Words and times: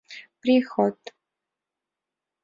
—Приход. 0.41 0.97